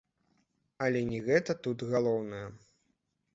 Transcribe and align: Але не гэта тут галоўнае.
Але 0.85 1.03
не 1.09 1.19
гэта 1.27 1.51
тут 1.67 1.85
галоўнае. 1.93 2.41